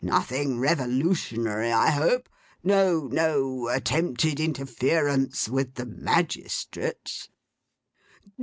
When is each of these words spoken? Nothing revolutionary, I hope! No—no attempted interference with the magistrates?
Nothing 0.03 0.57
revolutionary, 0.59 1.71
I 1.71 1.91
hope! 1.91 2.27
No—no 2.63 3.67
attempted 3.67 4.39
interference 4.39 5.47
with 5.47 5.75
the 5.75 5.85
magistrates? 5.85 7.29